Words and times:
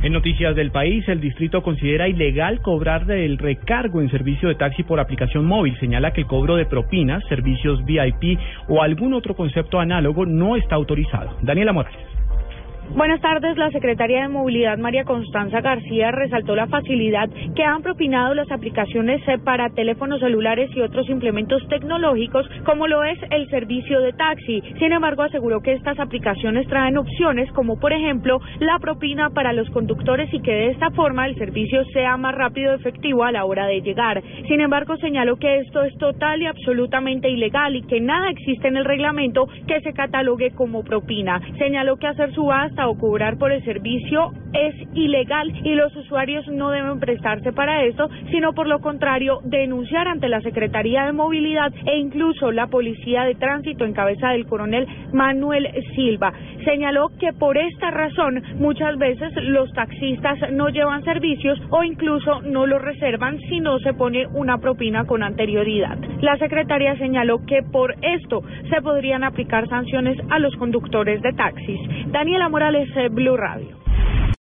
En 0.00 0.12
noticias 0.12 0.54
del 0.54 0.70
país, 0.70 1.08
el 1.08 1.20
distrito 1.20 1.60
considera 1.60 2.08
ilegal 2.08 2.60
cobrar 2.62 3.04
del 3.04 3.36
recargo 3.36 4.00
en 4.00 4.08
servicio 4.08 4.48
de 4.48 4.54
taxi 4.54 4.84
por 4.84 5.00
aplicación 5.00 5.44
móvil. 5.44 5.76
Señala 5.80 6.12
que 6.12 6.20
el 6.20 6.26
cobro 6.28 6.54
de 6.54 6.66
propinas, 6.66 7.24
servicios 7.28 7.84
VIP 7.84 8.38
o 8.68 8.80
algún 8.80 9.12
otro 9.12 9.34
concepto 9.34 9.80
análogo 9.80 10.24
no 10.24 10.54
está 10.54 10.76
autorizado. 10.76 11.36
Daniela 11.42 11.72
Morales. 11.72 12.17
Buenas 12.94 13.20
tardes. 13.20 13.56
La 13.58 13.70
secretaria 13.70 14.22
de 14.22 14.28
Movilidad, 14.28 14.78
María 14.78 15.04
Constanza 15.04 15.60
García, 15.60 16.10
resaltó 16.10 16.56
la 16.56 16.66
facilidad 16.68 17.28
que 17.54 17.62
han 17.62 17.82
propinado 17.82 18.34
las 18.34 18.50
aplicaciones 18.50 19.20
eh, 19.28 19.38
para 19.38 19.68
teléfonos 19.68 20.20
celulares 20.20 20.70
y 20.74 20.80
otros 20.80 21.08
implementos 21.10 21.62
tecnológicos, 21.68 22.48
como 22.64 22.86
lo 22.86 23.04
es 23.04 23.18
el 23.30 23.48
servicio 23.50 24.00
de 24.00 24.14
taxi. 24.14 24.62
Sin 24.78 24.92
embargo, 24.92 25.22
aseguró 25.22 25.60
que 25.60 25.74
estas 25.74 26.00
aplicaciones 26.00 26.66
traen 26.66 26.96
opciones 26.96 27.52
como, 27.52 27.78
por 27.78 27.92
ejemplo, 27.92 28.40
la 28.58 28.78
propina 28.78 29.30
para 29.30 29.52
los 29.52 29.68
conductores 29.70 30.32
y 30.32 30.40
que 30.40 30.52
de 30.52 30.70
esta 30.70 30.90
forma 30.90 31.26
el 31.26 31.36
servicio 31.36 31.84
sea 31.92 32.16
más 32.16 32.34
rápido 32.34 32.72
y 32.72 32.76
efectivo 32.76 33.22
a 33.22 33.32
la 33.32 33.44
hora 33.44 33.66
de 33.66 33.82
llegar. 33.82 34.22
Sin 34.48 34.60
embargo, 34.60 34.96
señaló 34.96 35.36
que 35.36 35.58
esto 35.58 35.82
es 35.82 35.96
total 35.98 36.40
y 36.40 36.46
absolutamente 36.46 37.28
ilegal 37.28 37.76
y 37.76 37.82
que 37.82 38.00
nada 38.00 38.30
existe 38.30 38.66
en 38.66 38.78
el 38.78 38.86
reglamento 38.86 39.46
que 39.66 39.80
se 39.82 39.92
catalogue 39.92 40.52
como 40.52 40.82
propina. 40.82 41.40
Señaló 41.58 41.96
que 41.96 42.06
hacer 42.06 42.32
subasta 42.32 42.77
o 42.86 42.96
cobrar 42.96 43.38
por 43.38 43.50
el 43.50 43.64
servicio 43.64 44.30
es 44.52 44.74
ilegal 44.94 45.52
y 45.64 45.74
los 45.74 45.94
usuarios 45.96 46.46
no 46.48 46.70
deben 46.70 47.00
prestarse 47.00 47.52
para 47.52 47.84
esto, 47.84 48.08
sino 48.30 48.52
por 48.52 48.66
lo 48.66 48.80
contrario 48.80 49.40
denunciar 49.44 50.08
ante 50.08 50.28
la 50.28 50.40
Secretaría 50.40 51.04
de 51.04 51.12
Movilidad 51.12 51.72
e 51.86 51.98
incluso 51.98 52.52
la 52.52 52.68
Policía 52.68 53.24
de 53.24 53.34
Tránsito 53.34 53.84
en 53.84 53.92
cabeza 53.92 54.28
del 54.28 54.46
coronel 54.46 54.86
Manuel 55.12 55.68
Silva. 55.94 56.32
Señaló 56.64 57.10
que 57.18 57.32
por 57.32 57.58
esta 57.58 57.90
razón 57.90 58.42
muchas 58.58 58.96
veces 58.98 59.32
los 59.42 59.72
taxistas 59.72 60.38
no 60.52 60.68
llevan 60.68 61.04
servicios 61.04 61.60
o 61.70 61.82
incluso 61.82 62.40
no 62.42 62.66
los 62.66 62.80
reservan 62.80 63.38
si 63.48 63.60
no 63.60 63.78
se 63.80 63.94
pone 63.94 64.26
una 64.28 64.58
propina 64.58 65.04
con 65.04 65.22
anterioridad. 65.22 65.98
La 66.20 66.36
secretaria 66.36 66.96
señaló 66.96 67.44
que 67.46 67.62
por 67.62 67.94
esto 68.02 68.42
se 68.68 68.82
podrían 68.82 69.22
aplicar 69.22 69.68
sanciones 69.68 70.18
a 70.30 70.38
los 70.38 70.54
conductores 70.56 71.22
de 71.22 71.32
taxis. 71.32 71.80
Daniela 72.08 72.48
Morales, 72.48 72.88
Blue 73.12 73.36
Radio. 73.36 73.77